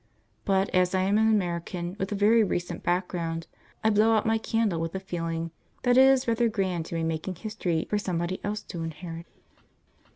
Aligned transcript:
But 0.45 0.71
as 0.71 0.95
I 0.95 1.01
am 1.01 1.19
an 1.19 1.27
American 1.27 1.95
with 1.99 2.11
a 2.11 2.15
very 2.15 2.43
recent 2.43 2.81
background, 2.81 3.45
I 3.83 3.91
blow 3.91 4.13
out 4.13 4.25
my 4.25 4.39
candle 4.39 4.81
with 4.81 4.93
the 4.93 4.99
feeling 4.99 5.51
that 5.83 5.95
it 5.95 6.01
is 6.09 6.27
rather 6.27 6.49
grand 6.49 6.87
to 6.87 6.95
be 6.95 7.03
making 7.03 7.35
history 7.35 7.85
for 7.87 7.99
somebody 7.99 8.43
else 8.43 8.63
to 8.63 8.81
inherit. 8.81 9.27